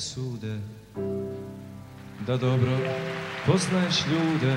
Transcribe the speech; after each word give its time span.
sude 0.00 0.58
Da 2.26 2.36
dobro 2.36 2.78
poznaješ 3.46 4.04
ljude. 4.06 4.56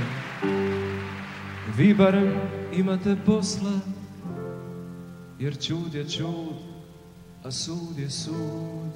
Vi 1.78 1.94
barem 1.94 2.34
imate 2.74 3.16
posla 3.26 3.72
Jer 5.40 5.58
čud 5.58 5.94
je 5.94 6.10
čud, 6.10 6.56
a 7.44 7.52
sud 7.52 8.00
je 8.00 8.10
sud. 8.10 8.92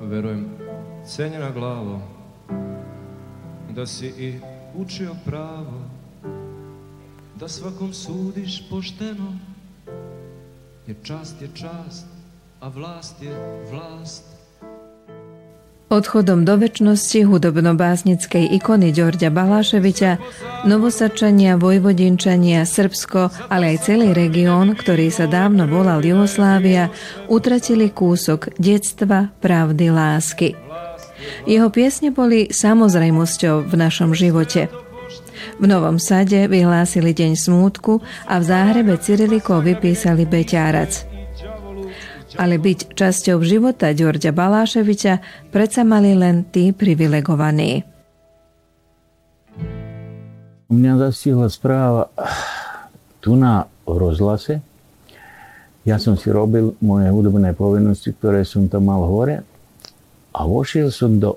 Verujem, 0.00 0.46
cenjena 1.06 1.50
glavo 1.50 2.00
Da 3.74 3.86
si 3.86 4.06
i 4.06 4.38
učio 4.74 5.14
pravo 5.24 5.99
Da 7.40 7.48
svakom 7.48 7.92
sudiš 7.92 8.68
pošteno 8.70 9.32
Jer 10.86 10.96
čast 11.02 11.42
je 11.42 11.48
čast, 11.54 12.06
a 12.60 12.68
vlast 12.68 13.22
je 13.22 13.32
vlast 13.72 14.24
Odchodom 15.88 16.44
do 16.44 16.60
väčšnosti 16.60 17.24
hudobno-básnickej 17.24 18.44
ikony 18.60 18.92
Đorďa 18.92 19.32
Baláševiča, 19.32 20.20
Novosačania, 20.68 21.56
Vojvodinčania, 21.56 22.68
Srbsko, 22.68 23.32
ale 23.48 23.74
aj 23.74 23.88
celý 23.88 24.12
región, 24.12 24.76
ktorý 24.76 25.08
sa 25.08 25.24
dávno 25.24 25.64
volal 25.64 26.04
Jugoslávia, 26.04 26.92
utratili 27.26 27.88
kúsok 27.88 28.52
detstva, 28.60 29.32
pravdy, 29.40 29.88
lásky. 29.88 30.48
Jeho 31.48 31.72
piesne 31.72 32.12
boli 32.12 32.52
samozrejmosťou 32.52 33.64
v 33.64 33.74
našom 33.74 34.12
živote. 34.12 34.89
V 35.60 35.64
Novom 35.68 36.00
Sade 36.00 36.48
vyhlásili 36.48 37.12
Deň 37.12 37.36
smútku 37.36 38.02
a 38.26 38.40
v 38.40 38.44
záhrebe 38.44 38.96
Cyrilikov 38.98 39.64
vypísali 39.66 40.24
Beťárac– 40.24 41.06
ale 42.38 42.62
byť 42.62 42.94
časťou 42.94 43.42
života 43.42 43.90
Ďorďa 43.90 44.30
Baláševiča 44.30 45.14
predsa 45.50 45.82
mali 45.82 46.14
len 46.14 46.46
tí 46.46 46.70
privilegovaní. 46.70 47.82
Mňa 50.70 50.92
zastihla 51.10 51.50
správa 51.50 52.14
tu 53.18 53.34
na 53.34 53.66
rozhlase. 53.82 54.62
Ja 55.82 55.98
som 55.98 56.14
si 56.14 56.30
robil 56.30 56.78
moje 56.78 57.10
hudobné 57.10 57.56
povinnosti, 57.56 58.14
ktoré 58.14 58.46
som 58.46 58.70
tam 58.70 58.86
mal 58.86 59.02
hore 59.02 59.42
a 60.30 60.40
vošiel 60.46 60.94
som 60.94 61.18
do, 61.18 61.34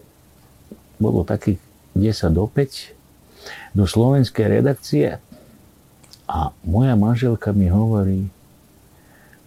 bolo 1.01 1.25
takých 1.25 1.57
10 1.97 2.37
do 2.37 2.45
5, 2.45 3.02
do 3.75 3.83
slovenskej 3.87 4.59
redakcie 4.59 5.17
a 6.29 6.55
moja 6.63 6.95
manželka 6.95 7.51
mi 7.51 7.67
hovorí, 7.67 8.27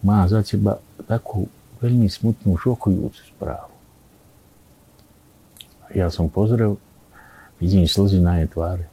má 0.05 0.23
za 0.29 0.45
teba 0.45 0.77
takú 1.09 1.49
veľmi 1.81 2.05
smutnú, 2.09 2.57
šokujúcu 2.57 3.21
správu. 3.33 3.73
Ja 5.95 6.11
som 6.11 6.27
pozrel, 6.27 6.75
vidím 7.57 7.87
slzy 7.87 8.19
na 8.19 8.43
jej 8.43 8.49
tvári. 8.51 8.85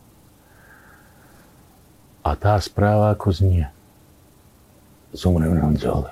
A 2.24 2.32
tá 2.38 2.56
správa 2.56 3.12
ako 3.12 3.36
znie. 3.36 3.68
Zomrem 5.12 5.52
na 5.54 5.68
dole. 5.76 6.10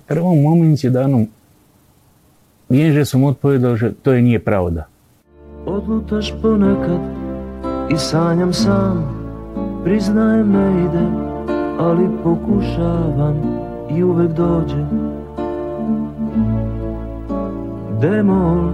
V 0.00 0.02
prvom 0.08 0.38
momente 0.40 0.88
danom 0.88 1.28
viem, 2.66 2.90
že 2.96 3.04
som 3.04 3.26
odpovedal, 3.28 3.76
že 3.76 3.92
to 3.92 4.16
je 4.16 4.24
nie 4.24 4.40
pravda. 4.40 4.88
Odlutaš 5.66 6.34
ponekad 6.42 7.00
i 7.90 7.98
sanjam 7.98 8.52
sam, 8.52 9.04
priznajem 9.84 10.52
ne 10.52 10.84
ide, 10.84 11.06
ali 11.78 12.08
pokušavam 12.24 13.36
i 13.96 14.02
uvek 14.02 14.30
dođe 14.30 14.84
Demol 18.00 18.70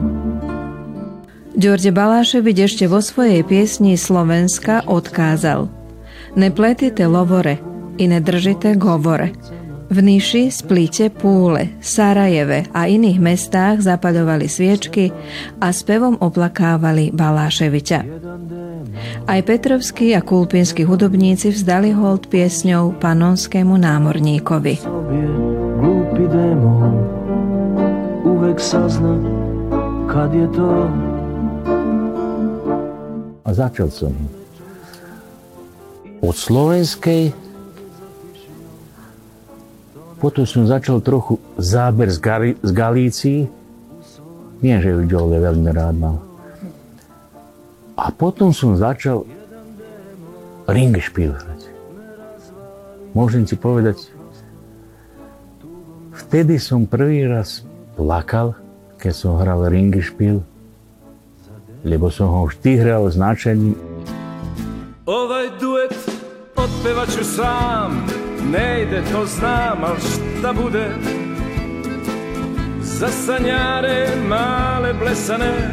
Đorđe 1.55 1.91
Balašević 1.91 2.59
ešte 2.59 2.87
vo 2.87 3.03
svojej 3.03 3.43
piesni 3.43 3.97
Slovenska 3.97 4.81
odkázal. 4.87 5.67
Ne 6.37 6.55
pletite 6.55 7.09
lovore 7.09 7.57
i 7.99 8.09
ne 8.09 8.21
držite 8.21 8.75
govore. 8.75 9.29
V 9.87 9.99
Niši, 10.03 10.51
Splite, 10.51 11.15
Púle, 11.15 11.79
Sarajeve 11.79 12.67
a 12.75 12.91
iných 12.91 13.23
mestách 13.23 13.87
zapadovali 13.87 14.51
sviečky 14.51 15.15
a 15.63 15.71
spevom 15.71 16.19
oplakávali 16.19 17.15
Baláševiča. 17.15 18.03
Aj 19.31 19.41
Petrovskí 19.47 20.11
a 20.19 20.27
kulpinskí 20.27 20.83
hudobníci 20.83 21.55
vzdali 21.55 21.95
hold 21.95 22.27
piesňou 22.27 22.99
panonskému 22.99 23.79
námorníkovi. 23.79 24.75
Glúpi 25.79 26.25
démon, 26.35 26.95
uvek 28.27 28.59
sazna, 28.59 29.23
kad 30.11 30.35
je 30.35 30.51
to. 30.51 30.67
A 33.47 33.51
začal 33.55 33.87
som 33.95 34.11
od 36.27 36.35
slovenskej 36.35 37.46
potom 40.17 40.49
som 40.49 40.65
začal 40.65 41.05
trochu 41.05 41.37
záber 41.61 42.09
z, 42.09 42.19
Gali- 42.19 42.59
z 42.65 42.71
Galícii. 42.73 43.41
Nie, 44.65 44.81
že 44.81 44.97
ju 44.97 45.05
Joel 45.05 45.37
veľmi 45.37 45.71
rád 45.73 45.97
mal. 45.97 46.17
A 47.97 48.13
potom 48.13 48.53
som 48.53 48.77
začal 48.77 49.25
ringšpil 50.69 51.33
hrať. 51.33 51.61
Môžem 53.17 53.49
ti 53.49 53.57
povedať, 53.57 54.13
vtedy 56.13 56.61
som 56.61 56.85
prvý 56.85 57.25
raz 57.25 57.65
plakal, 57.97 58.53
keď 59.01 59.13
som 59.17 59.41
hral 59.41 59.65
ringšpil, 59.73 60.45
lebo 61.87 62.13
som 62.13 62.29
ho 62.29 62.41
vždy 62.49 62.73
hral 62.77 63.09
s 63.09 63.17
náčením. 63.17 63.77
Ovaj 65.07 65.47
duet 65.63 65.95
odpevaću 66.57 67.25
sám, 67.25 68.05
ne 68.53 68.83
ide 68.83 69.03
to 69.13 69.27
znam, 69.27 69.85
al 69.85 69.97
šta 69.97 70.53
bude? 70.53 70.89
Za 72.81 73.09
sanjare 73.09 74.09
male 74.29 74.95
blesane, 74.95 75.71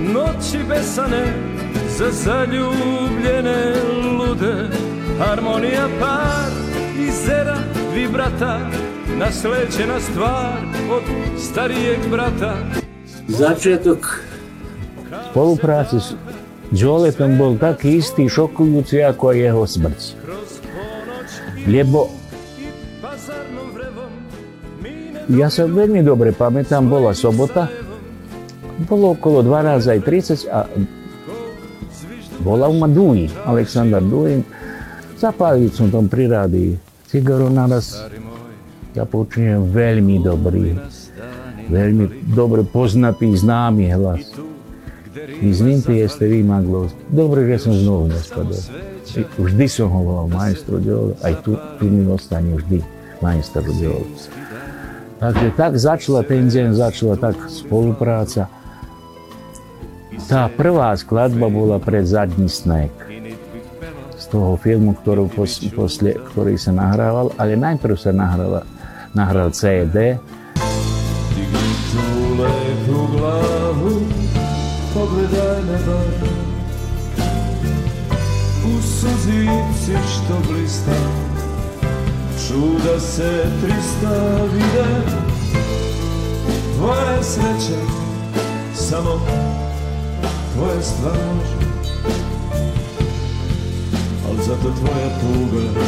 noći 0.00 0.58
besane 0.68 1.32
za 1.98 2.10
zaljubljene 2.10 3.74
lude. 4.18 4.68
Harmonija 5.18 5.88
par 6.00 6.50
i 6.98 7.10
zera 7.10 7.58
vibrata 7.94 8.58
Nasleđena 9.18 10.00
stvar 10.00 10.58
od 10.90 11.02
starijeg 11.38 11.98
brata. 12.10 12.56
Začetok 13.28 14.20
spolupráce 15.30 16.00
s 16.00 16.14
Joletom 16.72 17.38
bol 17.38 17.54
taký 17.54 18.02
istý 18.02 18.26
šokujúci 18.26 19.06
ako 19.06 19.30
aj 19.30 19.38
jeho 19.38 19.64
smrť. 19.66 20.00
Lijepo. 21.66 22.08
ja 25.28 25.48
sam 25.48 25.72
veľmi 25.72 26.04
dobre 26.04 26.36
pametam, 26.36 26.88
bola 26.92 27.16
sobota, 27.16 27.68
bolo 28.84 29.16
okolo 29.16 29.40
12.30 29.40 30.44
a 30.52 30.68
bola 32.44 32.68
u 32.68 32.76
Maduji, 32.76 33.30
Aleksandar 33.44 34.02
Dujin. 34.02 34.44
Zapalili 35.16 35.70
smo 35.72 35.88
tom 35.88 36.08
priradi 36.08 36.76
cigaru 37.08 37.48
na 37.50 37.66
nas. 37.66 37.96
Ja 38.94 39.08
počinjem 39.08 39.72
veľmi 39.72 40.20
dobrý, 40.22 40.76
veľmi 41.72 42.28
dobro 42.36 42.62
poznati 42.62 43.32
i 43.32 43.36
znami 43.36 43.90
glas. 43.96 44.20
I 45.40 45.52
znimte 45.54 45.96
jeste 45.96 46.26
vi 46.26 46.42
maglo. 46.42 46.90
Dobro, 47.08 47.42
že 47.42 47.58
sam 47.58 47.72
znovu 47.72 48.12
gospodo. 48.12 48.54
Nespadol. 49.22 49.44
Vždy 49.46 49.66
som 49.70 49.86
ho 49.92 50.00
volal 50.02 50.26
majstro 50.32 50.76
Diolo, 50.82 51.14
aj 51.22 51.34
tu, 51.46 51.54
tu 51.78 51.84
mi 51.86 52.02
ostane 52.10 52.50
vždy 52.58 52.78
majstro 53.22 53.62
Diolo. 53.62 54.08
Takže 55.22 55.46
tak 55.54 55.72
začala 55.78 56.20
ten 56.26 56.50
deň, 56.50 56.74
začala 56.74 57.14
tak 57.14 57.38
spolupráca. 57.46 58.50
Tá 60.26 60.50
prvá 60.50 60.94
skladba 60.98 61.46
bola 61.46 61.78
pre 61.78 62.02
zadní 62.02 62.50
sneh 62.50 62.90
z 64.14 64.24
toho 64.30 64.56
filmu, 64.56 64.96
ktorú 64.98 65.28
pos, 65.28 65.60
posle, 65.74 66.16
ktorý 66.32 66.56
sa 66.56 66.72
nahrával, 66.72 67.34
ale 67.36 67.60
najprv 67.60 67.94
sa 67.98 68.10
nahrala, 68.10 68.64
nahral 69.12 69.52
CD. 69.52 70.18
pogledaj 74.94 75.62
me 75.66 75.78
bar 75.86 76.30
U 76.30 76.33
suzici 79.04 79.98
što 80.14 80.52
blista 80.52 80.92
Čuda 82.48 83.00
se 83.00 83.44
trista 83.62 84.44
vide. 84.52 84.84
Tvoja 86.76 87.22
sreća 87.22 87.80
samo 88.74 89.20
tvoja 90.54 90.82
stvar 90.82 91.14
al 94.28 94.36
zato 94.46 94.70
tvoja 94.80 95.08
tuga 95.20 95.80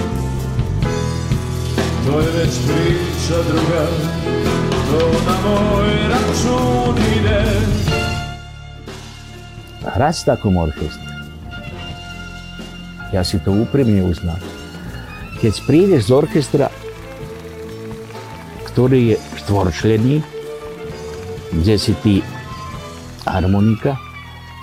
To 2.06 2.20
je 2.20 2.26
već 2.26 2.54
priča 2.66 3.42
druga. 3.48 3.86
To 4.90 5.10
na 5.26 5.48
moj 5.48 5.88
račun 6.08 6.96
ide. 7.18 7.44
Hrať 9.94 10.22
v 10.22 10.24
takom 10.24 10.56
orchestre. 10.56 11.15
Ja 13.14 13.22
si 13.22 13.38
to 13.38 13.54
úprimne 13.54 14.02
uznám. 14.02 14.40
Keď 15.38 15.54
prídeš 15.68 16.08
z 16.08 16.12
orchestra, 16.16 16.66
ktorý 18.72 19.14
je 19.14 19.16
štvorčlený, 19.44 20.14
kde 21.62 21.74
si 21.78 21.92
ty 22.02 22.14
harmonika, 23.24 23.96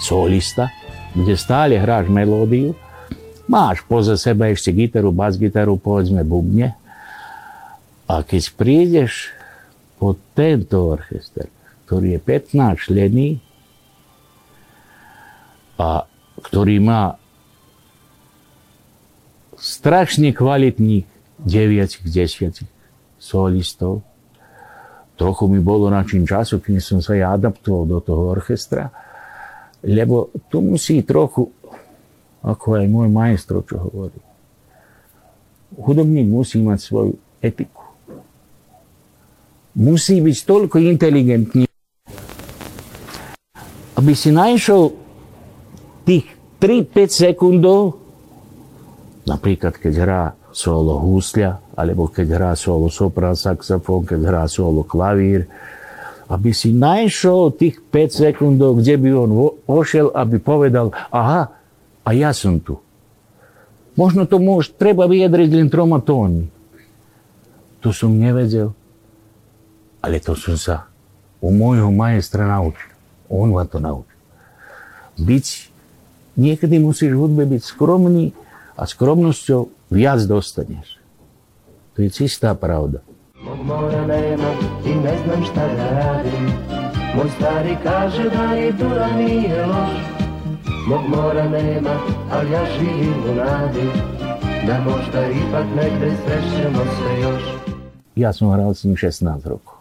solista, 0.03 0.69
kde 1.15 1.33
stále 1.37 1.79
hráš 1.79 2.09
melódiu, 2.11 2.75
máš 3.47 3.85
poza 3.85 4.19
seba 4.19 4.51
ešte 4.51 4.73
gitaru, 4.73 5.13
bas-gitaru, 5.13 5.79
povedzme 5.79 6.25
bubne. 6.25 6.75
A 8.09 8.21
keď 8.21 8.43
prídeš 8.53 9.31
po 9.95 10.19
tento 10.35 10.93
orchester, 10.99 11.47
ktorý 11.87 12.17
je 12.17 12.19
15 12.19 12.85
člený 12.91 13.39
a 15.79 16.03
ktorý 16.43 16.83
má 16.83 17.15
strašne 19.57 20.31
kvalitných 20.31 21.05
9 21.43 22.05
10 22.05 22.63
solistov, 23.19 24.03
trochu 25.15 25.45
mi 25.47 25.59
bolo 25.63 25.87
na 25.87 26.03
čím 26.03 26.27
času, 26.27 26.59
kým 26.59 26.83
som 26.83 26.99
sa 26.99 27.15
ja 27.15 27.31
adaptoval 27.35 27.87
do 27.87 27.99
toho 28.03 28.33
orchestra, 28.33 28.91
lebo 29.83 30.31
tu 30.47 30.63
musí 30.63 31.03
trochu, 31.03 31.51
ako 32.43 32.79
aj 32.79 32.85
môj 32.87 33.07
majstro, 33.11 33.63
čo 33.63 33.79
hovorí, 33.79 34.19
hudobník 35.79 36.27
musí 36.27 36.59
mať 36.59 36.79
svoju 36.79 37.13
etiku. 37.39 37.83
Musí 39.73 40.21
byť 40.21 40.37
toľko 40.45 40.77
inteligentný, 40.85 41.65
aby 43.97 44.11
si 44.13 44.29
našiel 44.29 44.93
tých 46.05 46.29
3-5 46.61 47.09
sekundov, 47.09 48.02
napríklad 49.23 49.75
keď 49.79 49.93
hrá 49.99 50.23
solo 50.53 51.01
húsľa, 51.01 51.73
alebo 51.73 52.07
keď 52.07 52.27
hrá 52.37 52.51
solo 52.53 52.87
soprán, 52.91 53.33
saxofón, 53.33 54.05
keď 54.05 54.19
hrá 54.29 54.43
solo 54.45 54.85
klavír, 54.85 55.49
aby 56.29 56.55
si 56.55 56.71
našiel 56.71 57.51
tých 57.51 57.81
5 57.89 58.29
sekundov, 58.29 58.79
kde 58.79 58.95
by 58.97 59.09
on 59.11 59.31
ošiel, 59.67 60.13
aby 60.13 60.39
povedal, 60.39 60.93
aha, 61.11 61.51
a 62.03 62.09
ja 62.11 62.35
som 62.35 62.59
tu. 62.59 62.79
Možno 63.93 64.25
to 64.25 64.41
môž, 64.41 64.73
treba 64.73 65.05
vyjadriť 65.05 65.49
len 65.53 65.67
troma 65.69 66.01
tónmi. 66.01 66.49
To 67.83 67.91
som 67.91 68.15
nevedel, 68.15 68.71
ale 69.99 70.23
to 70.23 70.33
som 70.39 70.55
sa 70.55 70.87
u 71.43 71.51
môjho 71.51 71.91
majstra 71.91 72.47
naučil. 72.47 72.91
On 73.27 73.51
ma 73.51 73.67
to 73.67 73.83
naučil. 73.83 74.19
Byť, 75.19 75.45
niekedy 76.39 76.79
musíš 76.79 77.11
v 77.13 77.21
hudbe 77.27 77.43
byť 77.43 77.61
skromný 77.61 78.31
a 78.75 78.83
skromnosťou 78.85 79.69
viac 79.91 80.25
dostaneš. 80.25 80.97
To 81.93 82.01
je 82.01 82.09
čistá 82.09 82.57
pravda. 82.57 83.05
Mog 83.43 83.59
mora 83.65 84.07
nema 84.07 84.51
i 84.85 84.95
ne 84.95 85.13
znam 85.25 85.43
šta 85.43 85.67
da 85.67 85.89
radim 85.89 86.45
Moj 87.15 87.29
stari 87.37 87.77
kaže 87.83 88.29
da 88.29 88.43
je 88.55 88.71
dura 88.71 89.09
nije 89.17 89.65
loš 89.65 89.99
Mog 90.87 91.03
mora 91.07 91.49
nema, 91.49 91.95
ali 92.31 92.51
ja 92.51 92.65
živim 92.79 93.23
u 93.31 93.35
nadi 93.35 93.87
Da 94.67 94.79
možda 94.79 95.27
ipak 95.27 95.65
negde 95.75 96.11
srećemo 96.23 96.79
se 96.79 97.21
još 97.21 97.43
Ja 98.15 98.33
sam 98.33 98.51
hral 98.51 98.73
s 98.73 98.83
njim 98.83 98.95
16 98.95 99.47
rokov. 99.47 99.73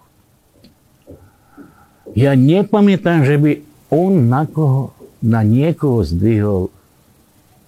Ja 2.14 2.34
ne 2.34 2.64
pamätám, 2.64 3.24
že 3.24 3.36
by 3.38 3.60
on 3.92 4.28
na, 4.28 4.48
koho, 4.48 4.92
na 5.20 5.44
niekoho 5.44 6.04
zdvihol 6.04 6.72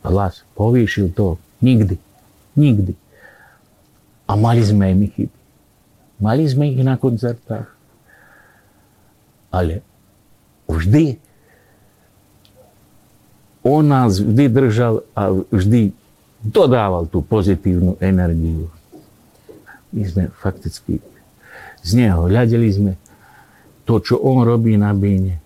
hlas, 0.05 0.45
povýšil 0.55 1.11
to. 1.17 1.41
Nikdy. 1.65 1.97
Nikdy. 2.55 2.93
A 4.29 4.37
mali 4.37 4.61
sme 4.61 4.93
aj 4.93 4.95
my 4.95 5.07
chyby. 5.11 5.39
Mali 6.21 6.45
sme 6.47 6.65
ich 6.71 6.85
na 6.85 7.01
koncertách. 7.01 7.69
Ale 9.51 9.81
vždy 10.69 11.19
on 13.65 13.89
nás 13.89 14.21
vždy 14.21 14.45
držal 14.53 15.09
a 15.17 15.33
vždy 15.33 15.97
dodával 16.45 17.09
tú 17.09 17.25
pozitívnu 17.25 17.97
energiu. 17.97 18.69
My 19.89 20.05
sme 20.05 20.25
fakticky 20.37 21.01
z 21.85 21.91
neho 22.01 22.29
hľadeli 22.29 22.69
sme 22.73 22.93
to, 23.85 24.01
čo 24.01 24.17
on 24.21 24.45
robí 24.45 24.77
na 24.81 24.93
bíne. 24.97 25.41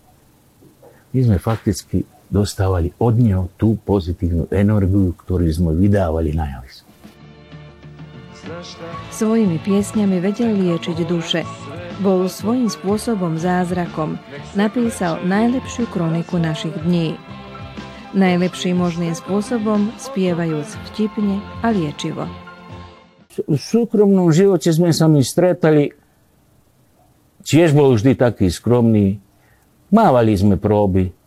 My 1.10 1.18
sme 1.26 1.36
fakticky 1.42 2.06
dostávali 2.28 2.92
od 3.00 3.14
neho 3.16 3.48
tú 3.56 3.80
pozitívnu 3.80 4.52
energiu, 4.52 5.16
ktorú 5.16 5.48
sme 5.48 5.72
vydávali 5.72 6.36
na 6.36 6.44
javisku. 6.60 6.88
Svojimi 9.12 9.60
piesňami 9.60 10.24
vedel 10.24 10.56
liečiť 10.56 10.98
duše. 11.04 11.44
Bol 12.00 12.30
svojím 12.30 12.70
spôsobom 12.70 13.36
zázrakom. 13.36 14.16
Napísal 14.56 15.20
najlepšiu 15.26 15.90
kroniku 15.90 16.40
našich 16.40 16.72
dní. 16.86 17.18
Najlepším 18.16 18.80
možným 18.80 19.12
spôsobom 19.12 19.92
spievajúc 20.00 20.80
vtipne 20.92 21.44
a 21.60 21.68
liečivo. 21.74 22.24
V 23.36 23.58
súkromnom 23.58 24.32
živote 24.32 24.72
sme 24.72 24.96
sa 24.96 25.10
mi 25.12 25.20
stretali. 25.20 25.92
Tiež 27.44 27.76
bol 27.76 27.92
vždy 27.94 28.16
taký 28.16 28.48
skromný. 28.48 29.20
Mávali 29.92 30.32
sme 30.36 30.56
próby 30.56 31.17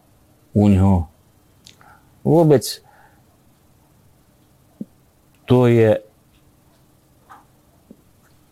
u 0.51 0.65
ňoho. 0.67 1.07
Vôbec 2.21 2.63
to 5.49 5.67
je 5.67 5.99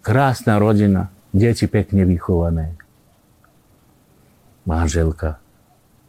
krásna 0.02 0.58
rodina, 0.58 1.14
deti 1.32 1.70
pekne 1.70 2.04
vychované. 2.04 2.76
Manželka, 4.66 5.40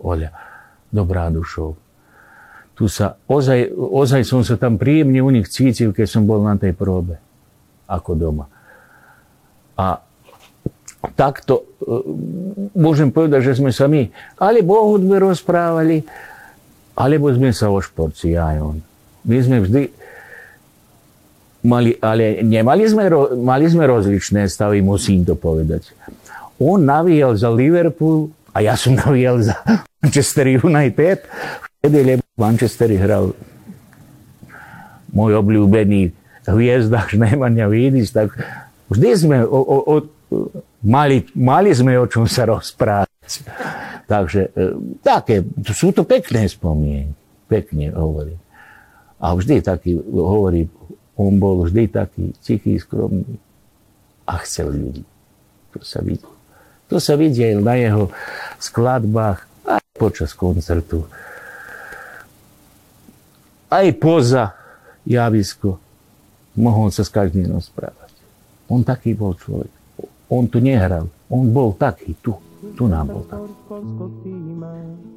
Oľa, 0.00 0.32
dobrá 0.88 1.28
dušou. 1.28 1.76
Tu 2.73 2.88
sa, 2.88 3.20
ozaj, 3.28 3.68
ozaj 3.76 4.25
som 4.25 4.40
sa 4.40 4.56
tam 4.56 4.80
príjemne 4.80 5.20
u 5.20 5.28
nich 5.28 5.52
cítil, 5.52 5.92
keď 5.92 6.06
som 6.09 6.25
bol 6.25 6.40
na 6.40 6.56
tej 6.56 6.73
próbe, 6.73 7.20
ako 7.85 8.16
doma. 8.16 8.49
A 9.76 10.00
takto 11.16 11.64
e, 11.64 11.64
môžem 12.76 13.09
povedať, 13.09 13.52
že 13.52 13.59
sme 13.61 13.73
sa 13.73 13.88
my 13.88 14.09
alebo 14.37 14.76
o 14.76 14.85
hudbe 14.97 15.16
rozprávali, 15.16 16.04
alebo 16.97 17.33
sme 17.33 17.52
sa 17.57 17.73
o 17.73 17.80
šporci, 17.80 18.37
aj 18.37 18.57
on. 18.61 18.76
My 19.25 19.37
sme 19.40 19.64
vždy 19.64 19.83
mali, 21.64 21.97
ale 22.00 22.45
nemali 22.45 22.85
sme, 22.88 23.09
mali 23.40 23.66
sme 23.69 23.85
rozličné 23.88 24.49
stavy, 24.49 24.80
musím 24.80 25.25
to 25.25 25.37
povedať. 25.37 25.92
On 26.61 26.80
navíjal 26.80 27.37
za 27.37 27.49
Liverpool 27.49 28.33
a 28.52 28.61
ja 28.61 28.76
som 28.76 28.97
navíjal 29.02 29.40
za 29.40 29.57
Manchester 30.04 30.47
United. 30.61 31.25
Vtedy, 31.80 31.99
lebo 32.04 32.23
v 32.37 32.40
Manchesteri 32.40 32.97
hral 33.00 33.33
môj 35.11 35.40
obľúbený 35.40 36.12
hviezda 36.45 37.09
Šnemania 37.09 37.66
Vidis, 37.69 38.12
tak 38.12 38.33
vždy 38.92 39.09
sme 39.16 39.37
o, 39.45 39.61
o, 39.61 39.76
o, 39.85 39.95
mali, 40.82 41.26
mali 41.37 41.70
sme 41.75 41.99
o 41.99 42.06
čom 42.06 42.25
sa 42.25 42.46
rozprávať. 42.49 43.10
Takže 44.10 44.40
e, 44.50 44.75
také, 45.04 45.46
sú 45.70 45.94
to 45.94 46.02
pekné 46.02 46.50
spomienky, 46.50 47.14
pekne 47.46 47.94
hovorí. 47.94 48.34
A 49.22 49.37
vždy 49.37 49.62
taký 49.62 49.94
hovorí, 50.00 50.66
on 51.14 51.37
bol 51.37 51.62
vždy 51.68 51.92
taký 51.92 52.32
tichý, 52.40 52.80
skromný 52.80 53.38
a 54.26 54.40
chcel 54.42 54.72
ľudí. 54.72 55.04
To 55.76 55.80
sa 55.84 56.00
vidí. 56.02 56.26
To 56.90 56.99
sa 56.99 57.14
vidí 57.14 57.46
aj 57.46 57.54
na 57.62 57.75
jeho 57.78 58.10
skladbách, 58.58 59.46
aj 59.62 59.82
počas 59.94 60.34
koncertu. 60.34 61.06
Aj 63.70 63.87
poza 63.94 64.58
javisko 65.06 65.78
mohol 66.58 66.90
sa 66.90 67.06
s 67.06 67.10
každým 67.14 67.46
rozprávať. 67.54 68.10
On 68.66 68.82
taký 68.82 69.14
bol 69.14 69.38
človek. 69.38 69.79
On 70.30 70.46
tu 70.46 70.62
nehral. 70.62 71.10
On 71.26 71.46
bol 71.50 71.75
taký 71.75 72.14
tu. 72.22 72.38
Tu 72.78 72.87
nám 72.87 73.10
bol 73.10 73.25
taký. 73.26 73.50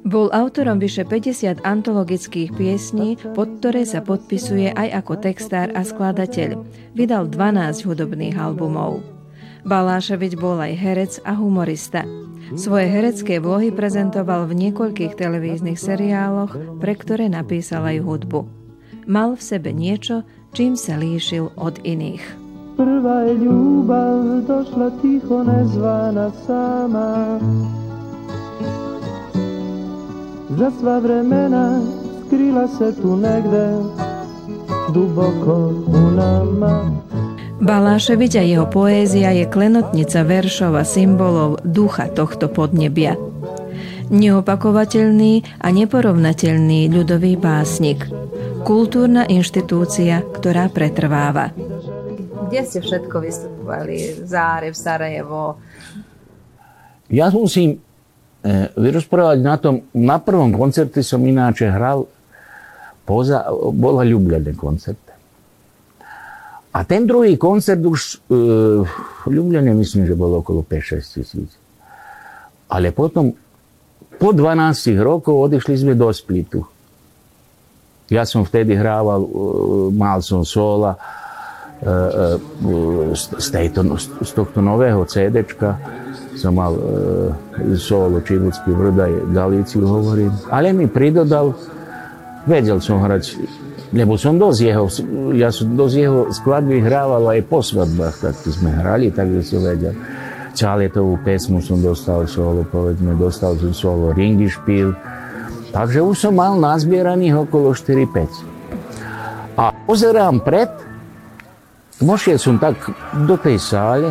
Bol 0.04 0.28
autorom 0.34 0.82
vyše 0.82 1.06
50 1.06 1.64
antologických 1.64 2.50
piesní, 2.52 3.16
pod 3.32 3.62
ktoré 3.62 3.86
sa 3.88 4.02
podpisuje 4.02 4.74
aj 4.74 5.04
ako 5.04 5.12
textár 5.22 5.72
a 5.72 5.86
skladateľ. 5.86 6.60
Vydal 6.92 7.30
12 7.30 7.86
hudobných 7.88 8.36
albumov. 8.36 9.00
Baláševič 9.64 10.36
bol 10.36 10.60
aj 10.60 10.72
herec 10.76 11.12
a 11.24 11.32
humorista. 11.32 12.04
Svoje 12.52 12.84
herecké 12.92 13.40
vlohy 13.40 13.72
prezentoval 13.72 14.44
v 14.44 14.68
niekoľkých 14.68 15.16
televíznych 15.16 15.80
seriáloch, 15.80 16.52
pre 16.76 16.92
ktoré 16.92 17.32
napísal 17.32 17.88
aj 17.88 18.04
hudbu. 18.04 18.40
mal 19.08 19.36
v 19.36 19.42
sebe 19.42 19.72
niečo, 19.72 20.24
čím 20.52 20.76
sa 20.76 21.00
líšil 21.00 21.56
od 21.56 21.80
iných. 21.80 22.43
Prva 22.76 23.20
je 23.20 23.34
ljubav 23.34 24.42
došla 24.48 24.90
tiho 25.02 25.44
nezvana 25.44 26.30
sama 26.46 27.38
Za 30.48 30.70
sva 30.80 30.98
vremena 30.98 31.80
skrila 32.26 32.68
se 32.68 33.02
tu 33.02 33.16
negde 33.16 33.68
duboko 34.94 35.72
u 35.86 36.10
nama 36.16 36.90
Baláševiť 37.60 38.32
a 38.36 38.42
jeho 38.42 38.66
poézia 38.66 39.30
je 39.30 39.46
klenotnica 39.46 40.20
veršov 40.20 40.74
a 40.76 40.84
symbolov 40.84 41.64
ducha 41.64 42.12
tohto 42.12 42.52
podnebia. 42.52 43.16
Neopakovateľný 44.12 45.64
a 45.64 45.72
neporovnateľný 45.72 46.92
ľudový 46.92 47.40
básnik. 47.40 48.04
Kultúrna 48.68 49.24
inštitúcia, 49.32 50.20
ktorá 50.36 50.68
pretrváva. 50.68 51.56
Kde 52.54 52.70
ste 52.70 52.86
všetko 52.86 53.16
vystupovali? 53.18 54.22
Zárev, 54.30 54.78
Sarajevo? 54.78 55.58
Ja 57.10 57.26
musím 57.34 57.74
e, 57.74 57.78
vyrozprávať 58.78 59.38
na 59.42 59.58
tom, 59.58 59.82
na 59.90 60.22
prvom 60.22 60.54
koncerte 60.54 61.02
som 61.02 61.18
ináče 61.26 61.66
hral, 61.66 62.06
poza, 63.02 63.42
bola 63.74 64.06
ľubľaný 64.06 64.54
koncert. 64.54 65.02
A 66.70 66.78
ten 66.86 67.10
druhý 67.10 67.34
koncert 67.34 67.82
už 67.82 68.22
e, 68.30 68.38
v 68.86 69.30
Ljubljane 69.34 69.74
myslím, 69.74 70.06
že 70.06 70.14
bolo 70.14 70.38
okolo 70.38 70.62
5-6 70.62 71.10
tisíc. 71.10 71.50
Ale 72.70 72.94
potom, 72.94 73.34
po 74.14 74.30
12 74.30 74.94
rokov 75.02 75.50
odišli 75.50 75.74
sme 75.74 75.98
do 75.98 76.06
Splitu. 76.14 76.62
Ja 78.14 78.22
som 78.22 78.46
vtedy 78.46 78.78
hrával, 78.78 79.26
e, 79.26 79.30
mal 79.90 80.22
som 80.22 80.46
sola 80.46 80.94
z, 81.84 83.48
tejto, 83.52 83.84
z 84.00 84.30
tohto 84.32 84.64
nového 84.64 85.04
CDčka 85.04 85.76
som 86.34 86.58
mal 86.58 86.74
e, 86.74 87.78
solo 87.78 88.18
Čibutský 88.18 88.74
vrdaj, 88.74 89.30
Galíciu 89.30 89.86
hovorím. 89.86 90.34
Ale 90.50 90.74
mi 90.74 90.90
pridodal, 90.90 91.54
vedel 92.48 92.82
som 92.82 92.98
hrať 92.98 93.38
lebo 93.94 94.18
som 94.18 94.34
dosť 94.34 94.58
jeho, 94.58 94.90
ja 95.38 95.54
som 95.54 95.78
dosť 95.78 95.94
jeho 95.94 96.20
skladby 96.34 96.82
hrával 96.82 97.30
aj 97.30 97.46
po 97.46 97.62
svadbách, 97.62 98.26
tak 98.26 98.34
sme 98.42 98.74
hrali, 98.74 99.14
takže 99.14 99.54
som 99.54 99.62
vedel. 99.62 99.94
Čaletovú 100.50 101.22
pesmu 101.22 101.62
som 101.62 101.78
dostal 101.78 102.26
solo, 102.26 102.66
povedzme, 102.66 103.14
dostal 103.14 103.54
som 103.54 103.70
solo 103.70 104.10
Ringy 104.10 104.50
špil. 104.50 104.98
Takže 105.70 106.02
už 106.02 106.26
som 106.26 106.34
mal 106.34 106.58
nazbieraných 106.58 107.46
okolo 107.46 107.70
4-5. 107.70 109.58
A 109.62 109.70
pozerám 109.86 110.42
pred, 110.42 110.70
vošiel 112.00 112.38
som 112.40 112.58
tak 112.58 112.78
do 113.28 113.36
tej 113.38 113.60
sále, 113.60 114.08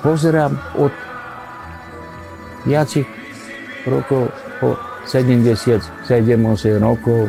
pozerám 0.00 0.56
od 0.78 0.92
viacich 2.64 3.06
rokov, 3.84 4.32
po 4.56 4.72
70, 5.04 5.44
7-8 6.08 6.80
rokov, 6.80 7.28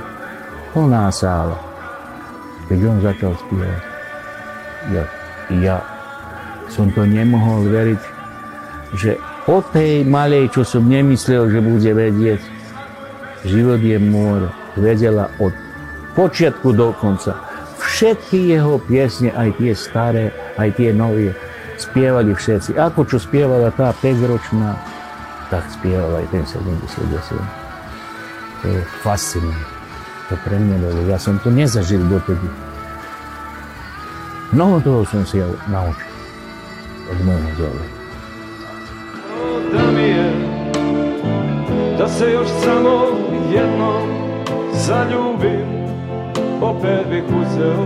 plná 0.72 1.12
sála 1.12 1.68
keď 2.68 2.80
on 2.84 2.98
začal 3.00 3.34
spievať. 3.48 3.82
Ja, 4.92 5.04
ja 5.64 5.78
som 6.68 6.92
to 6.92 7.08
nemohol 7.08 7.68
veriť, 7.68 8.02
že 8.96 9.12
o 9.48 9.64
tej 9.64 10.04
malej, 10.04 10.52
čo 10.52 10.68
som 10.68 10.84
nemyslel, 10.84 11.48
že 11.48 11.60
bude 11.64 11.92
vedieť, 11.96 12.42
život 13.48 13.80
je 13.80 13.98
more, 14.00 14.52
vedela 14.76 15.32
od 15.40 15.56
počiatku 16.16 16.76
do 16.76 16.92
konca. 17.00 17.40
Všetky 17.98 18.54
jeho 18.54 18.78
piesne, 18.78 19.34
aj 19.34 19.58
tie 19.58 19.74
staré, 19.74 20.30
aj 20.62 20.70
tie 20.78 20.94
nové, 20.94 21.34
spievali 21.82 22.38
všetci. 22.38 22.78
Ako 22.78 23.10
čo 23.10 23.18
spievala 23.18 23.74
tá 23.74 23.90
5-ročná, 23.90 24.78
tak 25.50 25.66
spieval 25.74 26.22
aj 26.22 26.30
ten 26.30 26.46
70 26.46 26.78
To 28.62 28.66
je 28.70 28.82
fascinujúce 29.02 29.78
to 30.28 30.36
pre 30.44 30.60
mňa 30.60 30.78
bolo. 30.84 31.00
Ja 31.08 31.16
som 31.16 31.40
to 31.40 31.48
nezažil 31.48 32.04
dotedy. 32.12 32.48
Mnoho 34.52 34.80
toho 34.84 35.02
som 35.08 35.24
si 35.24 35.40
ja 35.40 35.48
naučil 35.72 36.12
od 37.08 37.18
môjho 37.24 37.52
dole. 37.56 37.86
Da 39.72 39.84
je 40.00 40.28
da 41.98 42.08
se 42.08 42.32
još 42.32 42.48
samo 42.64 42.96
jednom 43.52 44.08
zaljubim 44.74 45.57
Opet 46.62 47.08
bih 47.10 47.24
uzeo 47.42 47.86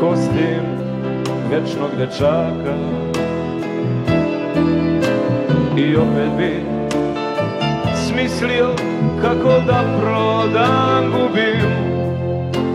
kostim 0.00 0.64
vječnog 1.50 1.90
dečaka 1.98 2.76
I 5.76 5.96
opet 5.96 6.30
bih 6.38 6.62
smislio 8.08 8.74
kako 9.22 9.48
da 9.66 9.98
prodam 10.00 11.04
gubim 11.12 11.70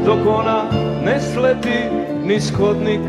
Dok 0.05 0.27
ona 0.27 0.63
ne 1.05 1.19
sleti 1.21 1.79
ni 2.23 2.41
schodnik 2.41 3.01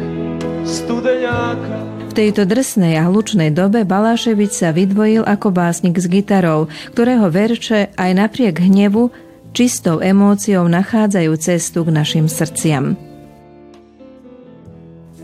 studenjaka 0.64 1.96
tejto 2.16 2.48
drsnej 2.48 2.96
a 2.96 3.12
hlučnej 3.12 3.52
dobe 3.52 3.84
Baláševič 3.84 4.56
sa 4.56 4.72
vydvojil 4.72 5.20
ako 5.28 5.52
básnik 5.52 6.00
s 6.00 6.08
gitarou, 6.08 6.72
ktorého 6.96 7.28
verče 7.28 7.92
aj 7.92 8.10
napriek 8.16 8.56
hnevu 8.56 9.12
čistou 9.56 10.04
emóciou 10.04 10.68
nachádzajú 10.68 11.32
cestu 11.40 11.80
k 11.88 11.88
našim 11.88 12.28
srdciam. 12.28 12.92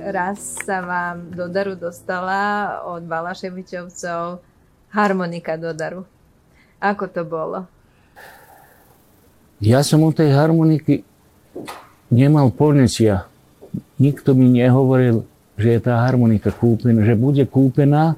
Raz 0.01 0.57
sa 0.65 0.81
vám 0.81 1.37
do 1.37 1.53
daru 1.53 1.77
dostala 1.77 2.81
od 2.89 3.05
Balaševičovcov 3.05 4.41
harmonika 4.89 5.61
do 5.61 5.77
daru. 5.77 6.09
Ako 6.81 7.13
to 7.13 7.29
bolo? 7.29 7.69
Ja 9.61 9.85
som 9.85 10.01
od 10.01 10.17
tej 10.17 10.33
harmoniky 10.33 11.05
nemal 12.09 12.49
ponecia. 12.57 13.29
Nikto 14.01 14.33
mi 14.33 14.49
nehovoril, 14.49 15.29
že 15.61 15.77
je 15.77 15.81
tá 15.85 16.01
harmonika 16.09 16.49
kúpená, 16.49 17.05
že 17.05 17.21
bude 17.21 17.45
kúpená. 17.45 18.17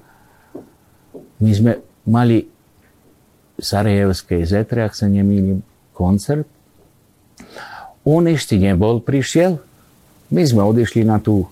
My 1.43 1.51
sme 1.51 1.83
mali 2.07 2.47
Sarajevskej 3.59 4.47
zetre, 4.47 4.87
ak 4.87 4.95
sa 4.95 5.11
nemýlim, 5.11 5.74
koncert. 5.95 6.51
On 8.05 8.27
ešte 8.27 8.59
nebol, 8.59 9.01
prišiel. 9.01 9.63
My 10.29 10.43
sme 10.43 10.67
odišli 10.67 11.07
na 11.07 11.23
tú 11.23 11.47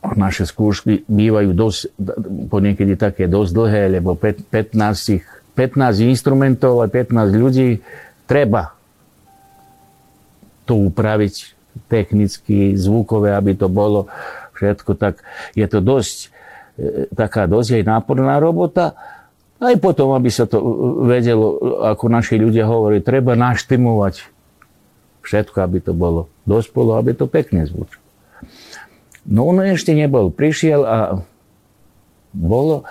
naše 0.00 0.48
skúšky 0.48 1.04
bývajú 1.08 1.50
dosť, 1.52 1.80
po 2.48 2.58
také 2.96 3.24
dosť 3.28 3.50
dlhé, 3.52 3.82
lebo 4.00 4.16
15 4.16 5.40
15 5.60 6.08
instrumentov 6.08 6.80
a 6.80 6.88
15 6.88 7.36
ľudí, 7.36 7.84
treba 8.24 8.72
to 10.64 10.88
upraviť 10.88 11.34
technicky, 11.90 12.78
zvukové, 12.78 13.36
aby 13.36 13.52
to 13.58 13.68
bolo 13.68 14.08
všetko, 14.56 14.96
tak 14.96 15.20
je 15.52 15.66
to 15.68 15.84
dosť 15.84 16.16
e, 16.16 16.28
taká 17.12 17.44
dosť 17.50 17.82
aj 17.82 17.84
náporná 17.84 18.40
robota. 18.40 18.96
Aj 19.60 19.76
potom, 19.76 20.16
aby 20.16 20.32
sa 20.32 20.48
to 20.48 20.56
vedelo, 21.04 21.60
ako 21.84 22.08
naši 22.08 22.40
ľudia 22.40 22.64
hovorí, 22.64 23.04
treba 23.04 23.36
naštimovať 23.36 24.24
všetko, 25.20 25.56
aby 25.60 25.78
to 25.84 25.92
bolo 25.92 26.32
dospolo, 26.48 26.96
aby 26.96 27.12
to 27.12 27.28
pekne 27.28 27.68
zvučilo. 27.68 28.00
No 29.28 29.44
on 29.52 29.60
ešte 29.60 29.92
nebol. 29.92 30.32
Prišiel 30.32 30.80
a 30.80 30.96
bolo, 32.32 32.88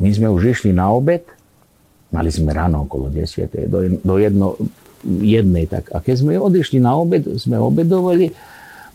my 0.00 0.08
sme 0.08 0.32
už 0.32 0.56
išli 0.56 0.72
na 0.72 0.88
obed, 0.88 1.28
mali 2.08 2.32
sme 2.32 2.56
ráno 2.56 2.88
okolo 2.88 3.12
10. 3.12 3.68
do, 3.68 3.78
do 4.00 4.14
jedno, 4.16 4.56
jednej. 5.04 5.68
Tak. 5.68 5.92
A 5.92 6.00
keď 6.00 6.24
sme 6.24 6.40
odišli 6.40 6.80
na 6.80 6.96
obed, 6.96 7.36
sme 7.36 7.60
obedovali, 7.60 8.32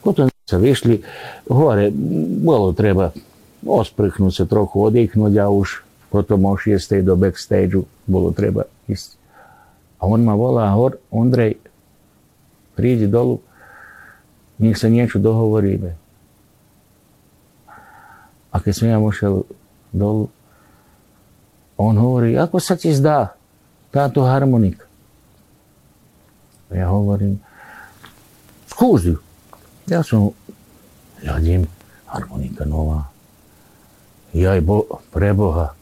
potom 0.02 0.34
sa 0.50 0.58
vyšli 0.58 1.00
hore, 1.46 1.94
bolo 2.42 2.74
treba 2.74 3.14
osprchnúť 3.64 4.34
sa 4.34 4.46
trochu, 4.50 4.76
oddychnúť 4.92 5.34
a 5.40 5.48
už 5.48 5.93
potom 6.14 6.46
o 6.46 6.54
6. 6.54 7.02
do 7.02 7.18
backstage 7.18 7.74
bolo 8.06 8.30
treba 8.30 8.70
ísť. 8.86 9.18
A 9.98 10.06
on 10.06 10.22
ma 10.22 10.38
volá, 10.38 10.70
hor, 10.78 11.02
Ondrej, 11.10 11.58
prídi 12.78 13.10
dolu, 13.10 13.42
nech 14.62 14.78
sa 14.78 14.94
niečo 14.94 15.18
dohovoríme. 15.18 15.98
A 18.54 18.56
keď 18.62 18.74
som 18.78 18.86
ja 18.94 19.02
mošiel 19.02 19.42
dolu, 19.90 20.30
on 21.82 21.98
hovorí, 21.98 22.38
ako 22.38 22.62
sa 22.62 22.78
ti 22.78 22.94
zdá 22.94 23.34
táto 23.90 24.22
harmonika? 24.22 24.86
Ja 26.70 26.94
hovorím, 26.94 27.42
skús 28.70 29.10
ju. 29.10 29.18
Ja 29.90 30.06
som, 30.06 30.30
hľadím, 31.26 31.66
harmonika 32.06 32.70
nová. 32.70 33.10
Jaj, 34.38 34.62
bo, 34.62 34.86
pre 35.10 35.34
Boha. 35.34 35.74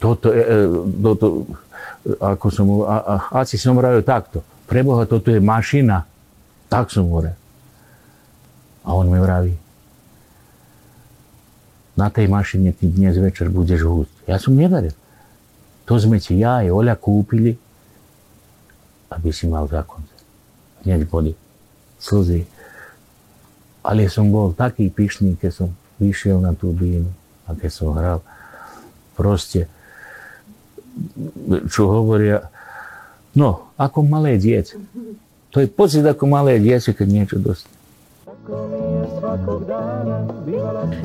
Toto, 0.00 0.32
e, 0.32 0.44
toto, 1.04 1.44
ako 2.16 2.46
som 2.48 2.64
mu, 2.64 2.76
a, 2.88 2.96
a, 3.04 3.14
asi 3.44 3.60
som 3.60 3.76
vravil 3.76 4.00
takto. 4.00 4.40
preboha, 4.64 5.04
toto 5.04 5.28
je 5.28 5.38
mašina. 5.38 6.08
Tak 6.72 6.88
som 6.88 7.04
hovoril. 7.04 7.36
A 8.80 8.96
on 8.96 9.12
mi 9.12 9.20
vraví, 9.20 9.52
na 12.00 12.08
tej 12.08 12.32
mašine 12.32 12.72
ty 12.72 12.88
dnes 12.88 13.20
večer 13.20 13.52
budeš 13.52 13.84
húť. 13.84 14.08
Ja 14.24 14.40
som 14.40 14.56
neveril. 14.56 14.96
To 15.84 16.00
sme 16.00 16.16
ti 16.16 16.40
ja 16.40 16.64
aj 16.64 16.72
Oľa 16.72 16.96
kúpili, 16.96 17.60
aby 19.12 19.28
si 19.34 19.44
mal 19.44 19.68
za 19.68 19.84
koncert. 19.84 20.24
Hneď 20.86 21.04
boli 21.04 21.36
slzy. 22.00 22.48
Ale 23.84 24.08
som 24.08 24.32
bol 24.32 24.56
taký 24.56 24.88
pyšný, 24.88 25.36
keď 25.36 25.52
som 25.52 25.68
vyšiel 26.00 26.40
na 26.40 26.56
tú 26.56 26.72
bínu 26.72 27.10
a 27.44 27.52
keď 27.52 27.70
som 27.74 27.92
hral. 27.92 28.24
Proste, 29.12 29.68
čo 31.70 31.82
hovoria, 31.88 32.50
no, 33.36 33.72
ako 33.78 34.04
malé 34.06 34.36
dieťa. 34.36 34.76
To 35.50 35.56
je 35.58 35.66
pocit 35.66 36.06
ako 36.06 36.24
malé 36.30 36.62
dieťa, 36.62 36.94
keď 36.94 37.08
niečo 37.10 37.36
dostane. 37.42 37.80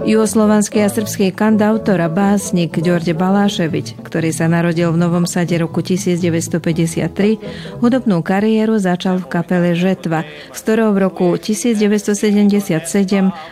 Juhoslovanský 0.05 0.81
a 0.81 0.89
srbský 0.89 1.29
kantautor 1.29 2.01
a 2.01 2.09
básnik 2.09 2.73
Ďorde 2.73 3.13
Baláševič, 3.13 4.01
ktorý 4.01 4.33
sa 4.33 4.49
narodil 4.49 4.89
v 4.89 4.97
Novom 4.97 5.29
Sade 5.29 5.53
roku 5.61 5.85
1953, 5.85 7.81
hudobnú 7.83 8.25
kariéru 8.25 8.81
začal 8.81 9.21
v 9.21 9.29
kapele 9.29 9.77
Žetva, 9.77 10.25
z 10.53 10.59
ktorou 10.61 10.97
v 10.97 11.05
roku 11.05 11.27
1977 11.37 12.81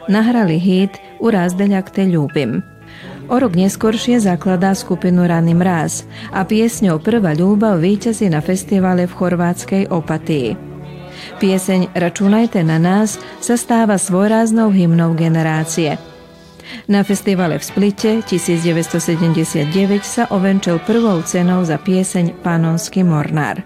nahrali 0.10 0.58
hit 0.58 0.98
Uraz 1.22 1.54
deľak 1.54 1.94
te 1.94 2.10
ľúbim. 2.10 2.73
O 3.32 3.40
rok 3.40 3.56
neskôršie 3.56 4.20
zakladá 4.20 4.76
skupinu 4.76 5.24
Rany 5.24 5.56
mráz 5.56 6.04
a 6.36 6.44
piesňou 6.44 7.00
Prvá 7.00 7.32
ľúba 7.32 7.80
víťazí 7.80 8.28
na 8.28 8.44
festivale 8.44 9.08
v 9.08 9.14
chorvátskej 9.16 9.84
Opatii. 9.88 10.60
Pieseň 11.40 11.96
Računajte 11.96 12.60
na 12.68 12.82
nás 12.82 13.16
sa 13.40 13.56
stáva 13.56 13.96
svojráznou 13.96 14.76
hymnou 14.76 15.16
generácie. 15.16 15.96
Na 16.92 17.04
festivale 17.08 17.60
v 17.60 17.64
Splite 17.64 18.12
1979 18.28 19.72
sa 20.04 20.28
ovenčil 20.28 20.84
prvou 20.84 21.24
cenou 21.24 21.64
za 21.64 21.80
pieseň 21.80 22.44
Panonský 22.44 23.08
mornár. 23.08 23.64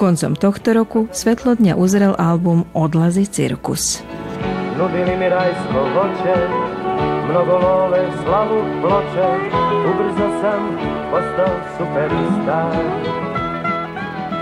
Koncom 0.00 0.34
tohto 0.34 0.72
roku 0.72 1.00
svetlo 1.12 1.54
dňa 1.54 1.76
uzrel 1.76 2.16
album 2.16 2.64
Odlazy 2.72 3.28
cirkus. 3.28 4.00
Nudili 4.80 5.14
mi 5.20 5.28
rajsko 5.28 5.78
mnogo 7.30 7.52
love, 7.52 8.02
slavu 8.24 8.58
ploče, 8.80 9.28
ubrzo 9.90 10.28
sam 10.40 10.62
postao 11.10 11.54
superstar. 11.78 12.84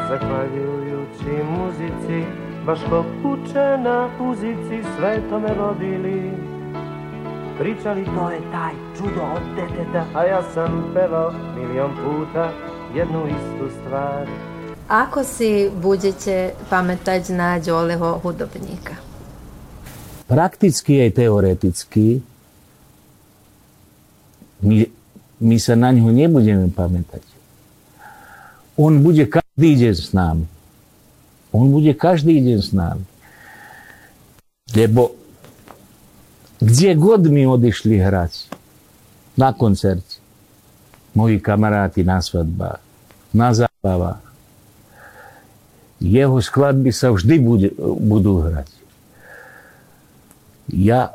Zahvaljujući 0.08 1.32
muzici, 1.50 2.24
baš 2.66 2.78
ko 2.90 3.04
kuće 3.22 3.78
na 3.78 4.08
uzici 4.30 4.88
sve 4.96 5.20
to 5.30 5.40
me 5.40 5.54
vodili 5.58 6.32
Pričali 7.58 8.04
to 8.04 8.30
je 8.30 8.40
taj 8.52 8.72
čudo 8.96 9.22
od 9.36 9.42
deteta 9.56 10.04
A 10.14 10.24
ja 10.24 10.42
sam 10.54 10.90
pevao 10.94 11.32
milion 11.56 11.90
puta 11.90 12.50
jednu 12.94 13.26
istu 13.26 13.76
stvar 13.80 14.26
Ako 14.88 15.24
si 15.24 15.70
budete 15.82 16.54
pamätať 16.70 17.32
na 17.36 17.58
Đoleho 17.58 18.20
hudobníka? 18.24 18.96
Prakticky 20.28 21.04
aj 21.04 21.10
teoreticky 21.10 22.20
my, 24.62 24.86
my 25.38 25.56
sa 25.60 25.78
na 25.78 25.94
ňo 25.94 26.10
nebudeme 26.10 26.70
pamätať. 26.70 27.22
On 28.78 28.94
bude 29.02 29.26
každý 29.26 29.74
deň 29.74 29.94
s 29.94 30.10
nami. 30.14 30.46
On 31.50 31.66
bude 31.66 31.90
každý 31.94 32.38
deň 32.38 32.58
s 32.62 32.70
nami. 32.70 33.04
Lebo 34.74 35.18
kde 36.58 36.94
god 36.98 37.22
mi 37.30 37.46
odišli 37.46 38.02
hrať? 38.02 38.50
Na 39.38 39.54
koncerte. 39.54 40.18
Moji 41.14 41.38
kamaráti 41.38 42.02
na 42.02 42.18
svadbách, 42.18 42.82
na 43.30 43.54
zábavách. 43.54 44.22
Jeho 45.98 46.38
skladby 46.38 46.94
sa 46.94 47.10
vždy 47.10 47.36
bude, 47.42 47.68
budú 47.78 48.42
hrať. 48.46 48.70
Ja 50.70 51.14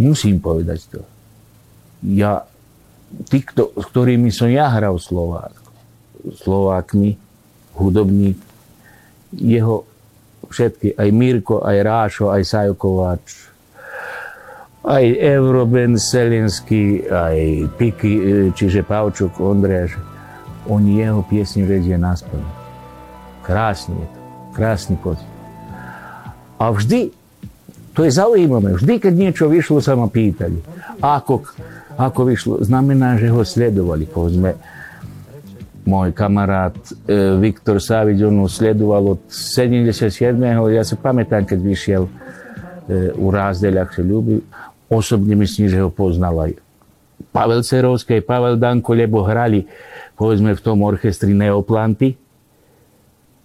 musím 0.00 0.40
povedať 0.40 0.88
to. 0.88 1.00
Ja, 2.04 2.48
tí, 3.30 3.42
kto, 3.42 3.74
s 3.76 3.84
ktorými 3.90 4.30
som 4.34 4.50
ja 4.50 4.70
hral 4.70 4.98
Slovák, 4.98 5.54
Slovákmi, 6.44 7.16
hudobník, 7.76 8.38
jeho 9.34 9.84
všetky, 10.48 10.94
aj 10.94 11.08
Mirko, 11.10 11.64
aj 11.64 11.76
Rášo, 11.82 12.30
aj 12.30 12.42
Sajo 12.46 12.74
Kováč, 12.78 13.50
aj 14.84 15.04
Euroben 15.16 15.96
Selinský, 15.96 17.08
aj 17.08 17.36
Piki, 17.80 18.12
čiže 18.52 18.84
Pavčuk, 18.84 19.40
Ondrež, 19.40 19.96
oni 20.68 21.00
jeho 21.00 21.24
piesni 21.24 21.64
vedia 21.64 21.96
na 21.96 22.16
Krásne 23.44 23.96
je 24.00 24.08
to, 24.08 24.20
krásny 24.56 24.96
pocit. 24.96 25.28
A 26.56 26.72
vždy, 26.72 27.12
to 27.92 28.08
je 28.08 28.10
zaujímavé, 28.12 28.72
vždy, 28.80 28.94
keď 28.96 29.12
niečo 29.12 29.44
vyšlo, 29.52 29.84
sa 29.84 29.92
ma 29.92 30.08
pýtali, 30.08 30.64
ako, 31.04 31.44
ako 31.94 32.20
vyšlo, 32.30 32.54
znamená, 32.62 33.16
že 33.18 33.30
ho 33.30 33.42
sledovali, 33.46 34.06
povedzme, 34.08 34.58
môj 35.84 36.16
kamarát 36.16 36.74
e, 37.04 37.36
Viktor 37.38 37.76
Sávič, 37.76 38.24
on 38.24 38.40
ho 38.40 38.48
sledoval 38.48 39.18
od 39.18 39.20
77. 39.28 40.00
Ja 40.72 40.82
sa 40.82 40.96
pamätám, 40.96 41.44
keď 41.44 41.58
vyšiel 41.60 42.02
e, 42.08 42.10
u 43.14 43.28
Rázdeľ, 43.28 43.84
ak 43.84 44.00
sa 44.00 44.02
ľúbi. 44.02 44.40
Osobne 44.88 45.36
myslím, 45.36 45.68
že 45.68 45.84
ho 45.84 45.92
poznal 45.92 46.50
aj 46.50 46.52
Pavel 47.30 47.60
Cerovský, 47.60 48.24
Pavel 48.24 48.56
Danko, 48.56 48.96
lebo 48.96 49.22
hrali 49.22 49.68
povedzme 50.16 50.54
v 50.56 50.64
tom 50.64 50.80
orchestri 50.86 51.34
Neoplanty, 51.36 52.16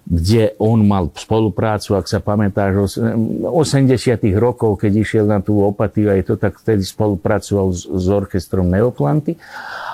kde 0.09 0.57
on 0.57 0.81
mal 0.89 1.13
spoluprácu, 1.13 1.93
ak 1.93 2.09
sa 2.09 2.17
pamätáš, 2.17 2.97
80 3.45 3.93
rokov, 4.41 4.81
keď 4.81 5.05
išiel 5.05 5.29
na 5.29 5.37
tú 5.37 5.61
opatiu, 5.61 6.09
aj 6.09 6.25
to 6.25 6.33
tak 6.33 6.57
vtedy 6.57 6.81
spolupracoval 6.81 7.69
s, 7.69 7.85
s 7.85 8.05
orchestrom 8.09 8.73
Neoplanty. 8.73 9.37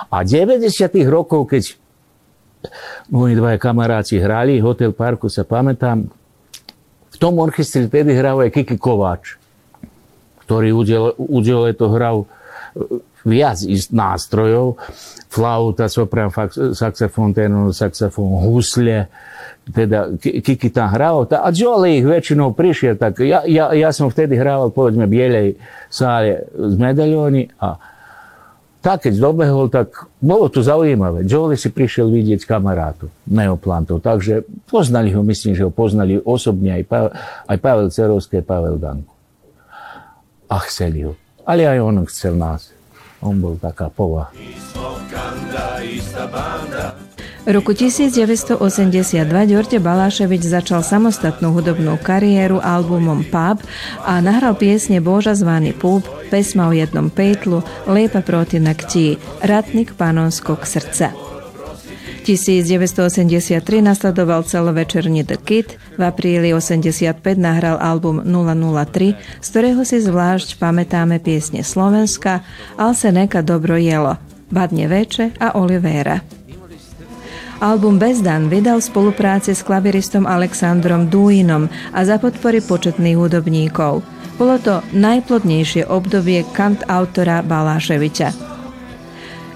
A 0.08 0.24
90 0.24 0.72
rokov, 1.04 1.52
keď 1.52 1.76
moji 3.12 3.36
dvaja 3.36 3.60
kamaráci 3.60 4.16
hrali, 4.16 4.56
Hotel 4.56 4.96
Parku 4.96 5.28
sa 5.28 5.44
pamätám, 5.44 6.08
v 7.12 7.16
tom 7.20 7.36
orchestri 7.36 7.84
tedy 7.84 8.16
hral 8.16 8.40
aj 8.40 8.56
Kiki 8.56 8.80
Kováč, 8.80 9.36
ktorý 10.48 10.72
udele 11.16 11.76
to 11.76 11.92
hral 11.92 12.24
e, 12.24 12.26
viac 13.24 13.60
nástrojov, 13.92 14.80
flauta, 15.36 15.84
soprán, 15.92 16.32
saxofón, 16.72 17.36
tenor, 17.36 17.76
saxofón, 17.76 18.40
husle, 18.40 19.12
teda 19.68 20.16
Kiki 20.16 20.72
tam 20.72 20.88
hral. 20.88 21.28
A 21.28 21.52
Jolie 21.52 22.00
ich 22.00 22.06
väčšinou 22.08 22.56
prišiel, 22.56 22.96
tak 22.96 23.20
ja, 23.20 23.44
ja, 23.44 23.76
ja 23.76 23.92
som 23.92 24.08
vtedy 24.08 24.40
hral, 24.40 24.72
povedzme, 24.72 25.04
bielej 25.04 25.60
sále 25.92 26.48
z 26.56 26.74
medaľóny 26.80 27.52
a 27.60 27.76
tak 28.80 29.10
keď 29.10 29.18
dobehol, 29.18 29.66
tak 29.66 30.06
bolo 30.22 30.46
to 30.46 30.62
zaujímavé. 30.62 31.26
Jolie 31.26 31.58
si 31.58 31.74
prišiel 31.74 32.06
vidieť 32.06 32.46
kamarátu 32.46 33.10
neoplantov, 33.26 33.98
takže 33.98 34.46
poznali 34.70 35.10
ho, 35.10 35.26
myslím, 35.26 35.58
že 35.58 35.66
ho 35.66 35.74
poznali 35.74 36.22
osobne 36.22 36.78
aj, 36.78 36.82
pa, 36.86 37.10
aj 37.50 37.56
Pavel 37.58 37.90
Cerovský, 37.90 38.46
Pavel 38.46 38.78
Danko. 38.78 39.10
A 40.46 40.62
chceli 40.70 41.02
ho. 41.02 41.18
Ale 41.42 41.66
aj 41.66 41.78
on 41.82 42.06
chcel 42.06 42.38
nás. 42.38 42.70
On 43.18 43.34
bol 43.34 43.58
taká 43.58 43.90
povaha. 43.90 44.30
Roku 47.46 47.78
1982 47.78 49.22
Ďorte 49.46 49.78
Baláševič 49.78 50.50
začal 50.50 50.82
samostatnú 50.82 51.54
hudobnú 51.54 51.94
kariéru 51.94 52.58
albumom 52.58 53.22
Pub 53.22 53.62
a 54.02 54.18
nahral 54.18 54.58
piesne 54.58 54.98
Boža 54.98 55.30
zvaný 55.38 55.70
Púb, 55.70 56.02
pesma 56.26 56.66
o 56.66 56.74
jednom 56.74 57.06
pejtlu, 57.06 57.62
Lepa 57.86 58.26
proti 58.26 58.58
nakti, 58.58 59.14
Ratnik 59.46 59.94
panonskog 59.94 60.66
srdca. 60.66 61.14
1983 62.26 63.62
nasledoval 63.78 64.42
celovečerní 64.42 65.22
The 65.22 65.38
Kid, 65.38 65.78
v 65.94 66.02
apríli 66.02 66.50
85 66.50 67.22
nahral 67.38 67.78
album 67.78 68.26
003, 68.26 69.14
z 69.38 69.46
ktorého 69.54 69.86
si 69.86 70.02
zvlášť 70.02 70.58
pamätáme 70.58 71.22
piesne 71.22 71.62
Slovenska, 71.62 72.42
Alse 72.74 73.14
neka 73.14 73.46
dobro 73.46 73.78
jelo, 73.78 74.18
Badne 74.50 74.90
Veče 74.90 75.38
a 75.38 75.54
Olivera. 75.54 76.26
Album 77.56 77.96
Bezdan 77.96 78.52
vydal 78.52 78.84
v 78.84 78.88
spolupráci 78.92 79.56
s 79.56 79.64
klaviristom 79.64 80.28
Alexandrom 80.28 81.08
Duinom 81.08 81.72
a 81.96 82.04
za 82.04 82.20
podpory 82.20 82.60
početných 82.60 83.16
hudobníkov. 83.16 84.04
Bolo 84.36 84.56
to 84.60 84.84
najplodnejšie 84.92 85.88
obdobie 85.88 86.44
kant 86.52 86.84
autora 86.84 87.40
Baláševiča. 87.40 88.36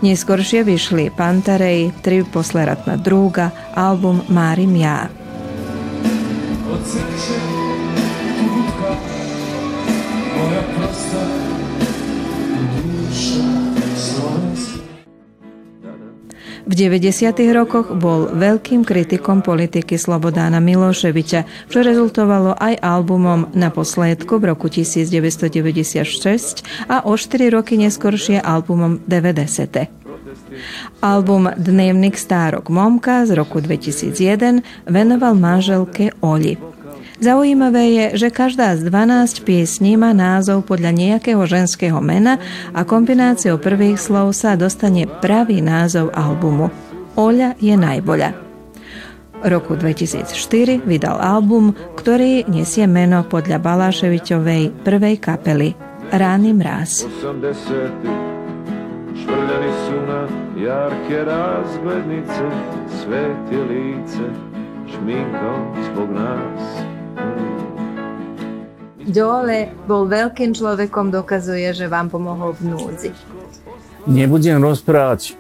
Neskôršie 0.01 0.65
vyšli 0.65 1.13
Pantarej, 1.13 1.93
Tri 2.01 2.25
posleratna 2.25 2.97
druga, 2.97 3.53
album 3.77 4.25
Márim 4.33 4.73
ja. 4.81 5.13
V 16.71 16.79
90. 16.79 17.35
rokoch 17.51 17.91
bol 17.99 18.31
veľkým 18.31 18.87
kritikom 18.87 19.43
politiky 19.43 19.99
Slobodána 19.99 20.63
Miloševiča, 20.63 21.67
čo 21.67 21.83
rezultovalo 21.83 22.55
aj 22.55 22.79
albumom 22.79 23.51
na 23.59 23.75
posledku 23.75 24.39
v 24.39 24.55
roku 24.55 24.71
1996 24.71 26.63
a 26.87 27.03
o 27.03 27.19
4 27.19 27.51
roky 27.51 27.75
neskoršie 27.75 28.39
albumom 28.39 29.03
90. 29.03 29.91
Album 31.03 31.51
Dnevnik 31.59 32.15
stárok 32.15 32.71
Momka 32.71 33.27
z 33.27 33.35
roku 33.35 33.59
2001 33.59 34.63
venoval 34.87 35.35
manželke 35.35 36.15
Oli. 36.23 36.55
Zaujímavé 37.21 37.85
je, 37.93 38.05
že 38.17 38.29
každá 38.33 38.73
z 38.81 38.89
12 38.89 39.45
piesní 39.45 40.01
má 40.01 40.17
názov 40.17 40.65
podľa 40.65 40.97
nejakého 40.97 41.45
ženského 41.45 42.01
mena 42.01 42.41
a 42.73 42.81
kombináciou 42.89 43.61
prvých 43.61 44.01
slov 44.01 44.33
sa 44.33 44.57
dostane 44.57 45.05
pravý 45.05 45.61
názov 45.61 46.17
albumu. 46.17 46.73
Oľa 47.21 47.61
je 47.61 47.77
najboľa. 47.77 48.33
Roku 49.45 49.77
2004 49.77 50.81
vydal 50.89 51.21
album, 51.21 51.77
ktorý 52.01 52.49
nesie 52.49 52.89
meno 52.89 53.21
podľa 53.29 53.61
Baláševiťovej 53.61 54.81
prvej 54.81 55.17
kapely 55.21 55.77
Rány 56.09 56.57
mráz. 56.57 57.05
80. 57.05 57.53
Švrljani 59.13 59.73
su 59.85 59.97
na 60.09 60.21
jarke 60.57 61.21
razglednice, 61.25 62.45
sveti 62.89 63.61
lice, 63.69 64.27
šminkom 64.89 65.61
zbog 65.85 66.09
nas. 66.17 66.90
Dole 69.11 69.75
bol 69.91 70.07
veľkým 70.07 70.55
človekom, 70.55 71.11
dokazuje, 71.11 71.75
že 71.75 71.91
vám 71.91 72.15
pomohol 72.15 72.55
v 72.55 72.71
núdzi. 72.71 73.11
Nebudem 74.07 74.63
rozprávať 74.63 75.35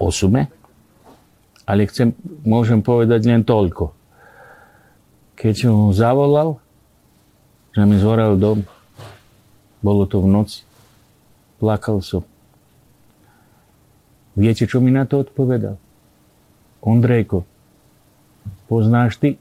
o 0.00 0.08
sume, 0.08 0.48
ale 1.68 1.84
chcem, 1.92 2.16
môžem 2.42 2.80
povedať 2.80 3.28
len 3.28 3.44
toľko. 3.44 3.92
Keď 5.36 5.54
som 5.54 5.92
zavolal, 5.92 6.56
že 7.76 7.84
mi 7.84 8.00
zhorel 8.00 8.40
dom, 8.40 8.64
bolo 9.84 10.08
to 10.08 10.24
v 10.24 10.32
noci, 10.32 10.64
plakal 11.60 12.00
som. 12.00 12.24
Viete, 14.32 14.64
čo 14.64 14.80
mi 14.80 14.88
na 14.88 15.04
to 15.04 15.20
odpovedal? 15.20 15.76
Ondrejko, 16.80 17.44
poznáš 18.72 19.20
ty 19.20 19.36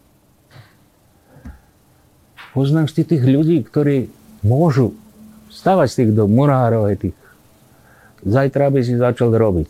Poznáš 2.52 2.92
ty 2.92 3.08
tých 3.08 3.24
ľudí, 3.24 3.64
ktorí 3.64 4.12
môžu 4.44 4.92
stavať 5.52 5.88
z 5.88 5.96
tých 5.96 6.12
do 6.16 6.28
murárov 6.28 6.88
tých. 7.00 7.16
Zajtra 8.22 8.70
by 8.70 8.80
si 8.84 9.00
začal 9.00 9.32
robiť. 9.34 9.70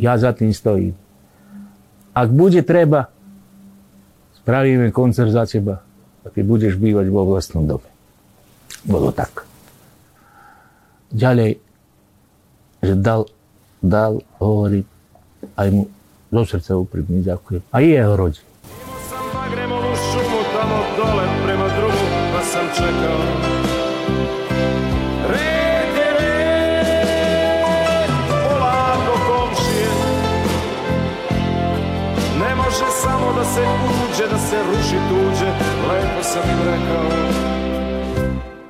Ja 0.00 0.16
za 0.16 0.32
tým 0.32 0.56
stojím. 0.56 0.96
Ak 2.16 2.32
bude 2.32 2.64
treba, 2.64 3.12
spravíme 4.40 4.90
koncert 4.90 5.30
za 5.30 5.44
teba 5.46 5.84
a 6.24 6.26
ty 6.32 6.40
budeš 6.40 6.80
bývať 6.80 7.06
vo 7.12 7.28
vlastnom 7.28 7.68
dome. 7.68 7.86
Bolo 8.88 9.12
tak. 9.12 9.44
Ďalej, 11.12 11.60
že 12.80 12.94
dal, 12.96 13.28
dal 13.84 14.24
hovoriť 14.40 14.86
aj 15.56 15.68
mu 15.70 15.84
zo 16.30 16.42
srdca 16.46 16.72
úprimne 16.78 17.20
ďakujem. 17.20 17.62
A 17.74 17.78
jeho 17.82 18.14
rodine. 18.14 18.49
Se 33.54 33.60
uđe, 33.60 34.26
da 34.30 34.38
se 34.38 34.56
ruši 34.66 34.98
tuđe, 35.08 35.50
lepo 35.88 36.22
sam 36.22 36.42
im 36.50 36.58
rekao. 36.64 37.10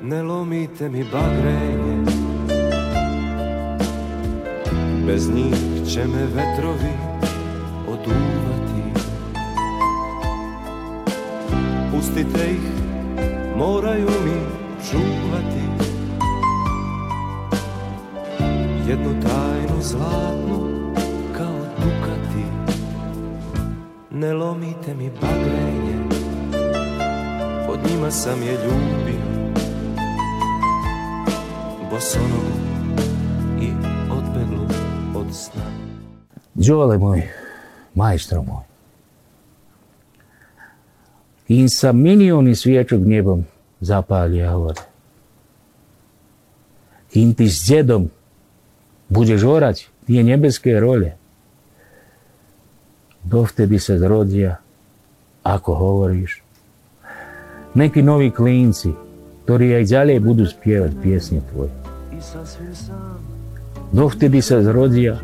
Ne 0.03 0.23
lomite 0.23 0.89
mi 0.89 1.05
bagrenje, 1.13 2.05
bez 5.07 5.31
njih 5.35 5.55
će 5.93 6.01
vetrovi 6.35 6.93
oduvati. 7.89 9.01
Pustite 11.91 12.51
ih 12.51 12.90
moraju 13.61 14.09
mi 14.25 14.41
čuvati 14.91 15.65
jednu 18.89 19.11
tajnu 19.23 19.83
zlatnu 19.83 20.93
kao 21.37 21.59
dukati 21.77 22.45
ne 24.11 24.33
lomite 24.33 24.95
mi 24.95 25.11
bagrenje 25.21 25.95
pod 27.67 27.79
njima 27.91 28.11
sam 28.11 28.43
je 28.43 28.53
ljubio 28.53 29.25
bosonogu 31.91 32.61
i 33.61 33.71
odbeglu 34.13 34.67
od 35.15 35.35
sna. 35.35 35.63
Đole 36.55 36.99
moj, 36.99 37.29
majstro 37.95 38.43
moj, 38.43 38.65
kým 41.51 41.67
sa 41.67 41.91
milióny 41.91 42.55
sviečok 42.55 43.03
nebom 43.03 43.43
zapali 43.81 44.37
javor. 44.37 44.75
Kim 47.13 47.35
ti 47.35 47.49
s 47.49 47.67
djedom 47.67 48.11
budeš 49.09 49.43
orać, 49.43 49.89
tije 50.07 50.23
njebeske 50.23 50.81
role. 50.81 51.13
Dofte 53.25 53.67
bi 53.67 53.79
se 53.79 53.99
zrodija, 53.99 54.57
ako 55.43 55.75
govoriš. 55.75 56.43
Neki 57.75 58.03
novi 58.03 58.31
klinci, 58.31 58.91
ktorija 59.45 59.79
i 59.79 59.85
dalje 59.85 60.21
budu 60.21 60.47
spjevat 60.47 60.91
pjesnje 61.03 61.41
tvoje. 61.53 61.71
Dofte 63.93 64.29
bi 64.29 64.43
se 64.43 64.63
zrodija, 64.63 65.19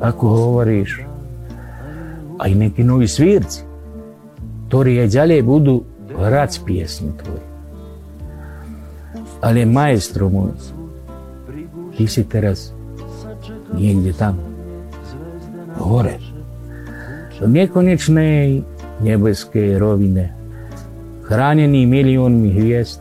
ako 0.00 0.28
govoriš. 0.28 1.00
A 2.38 2.48
i 2.48 2.54
neki 2.54 2.84
novi 2.84 3.08
svirci, 3.08 3.62
ktorija 4.68 5.04
i 5.04 5.08
dalje 5.08 5.42
budu 5.42 5.84
hrać 6.18 6.60
pjesnje 6.66 7.10
tvoje. 7.24 7.47
Ale 9.38 9.62
majstro 9.62 10.26
môj, 10.26 10.54
ty 11.94 12.10
si 12.10 12.26
teraz 12.26 12.74
niekde 13.70 14.10
tam, 14.14 14.34
hore, 15.78 16.18
v 17.38 17.46
nekonečnej 17.46 18.66
nebeskej 18.98 19.78
rovine, 19.78 20.34
chránený 21.22 21.86
miliónmi 21.86 22.50
hviezd, 22.50 22.98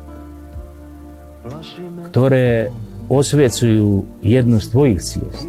ktoré 2.13 2.69
osvecujú 3.09 4.05
jednu 4.21 4.61
z 4.61 4.67
tvojich 4.69 5.01
ciest. 5.01 5.47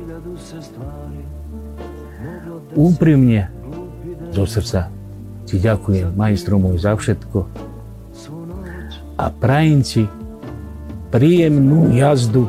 Úprimne, 2.79 3.53
zo 4.33 4.49
srdca, 4.49 4.89
ti 5.45 5.61
ďakujem, 5.61 6.15
majstro 6.17 6.57
môj, 6.57 6.81
za 6.81 6.97
všetko. 6.97 7.45
A 9.19 9.25
prajem 9.35 9.83
ti 9.83 10.07
príjemnú 11.09 11.93
jazdu 11.97 12.49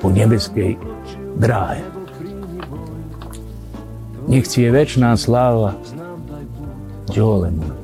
po 0.00 0.08
nebeskej 0.08 0.78
dráhe. 1.36 1.84
Nech 4.28 4.44
ti 4.44 4.64
je 4.64 4.70
väčšiná 4.72 5.16
sláva, 5.16 5.72
Joele 7.08 7.48
môj, 7.56 7.76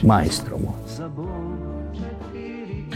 majstro 0.00 0.56
môj. 0.56 0.84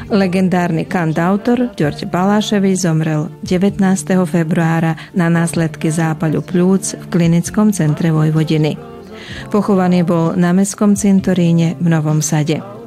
Legendárny 0.09 0.89
kantautor 0.89 1.69
George 1.77 2.09
Baláševi 2.09 2.73
zomrel 2.73 3.29
19. 3.45 3.77
februára 4.25 4.97
na 5.13 5.29
následky 5.29 5.93
zápalu 5.93 6.41
plúc 6.41 6.97
v 6.97 7.05
klinickom 7.13 7.77
centre 7.77 8.09
Vojvodiny. 8.09 8.81
Pochovaný 9.53 10.09
bol 10.09 10.33
na 10.33 10.57
mestskom 10.57 10.97
cintoríne 10.97 11.77
v 11.77 11.87
Novom 11.93 12.25
Sade. 12.25 12.78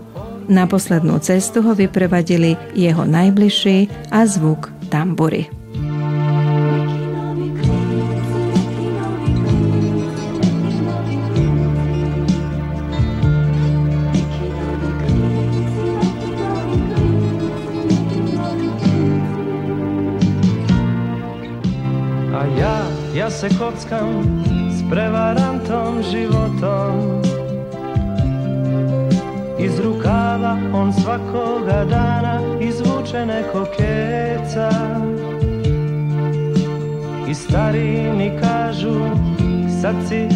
Na 0.49 0.65
poslednú 0.65 1.19
cestu 1.21 1.62
ho 1.62 1.75
vyprevadili 1.77 2.58
jeho 2.73 3.06
najbližší 3.06 4.10
a 4.10 4.25
zvuk 4.25 4.73
tambury. 4.89 5.49
A 22.32 22.41
ja, 22.58 22.75
ja 23.13 23.30
se 23.30 23.49
kockam 23.54 24.41
prevarantom 24.91 26.04
životom 26.04 27.11
svakoga 31.12 31.86
dana 31.86 32.39
izvuče 32.62 33.26
neko 33.26 33.65
keca 33.78 34.69
I 37.30 37.34
stari 37.34 38.12
mi 38.17 38.32
kažu 38.41 38.93
sad 39.82 39.95
si 40.10 40.28